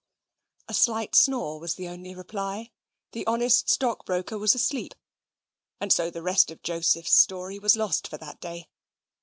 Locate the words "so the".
5.93-6.23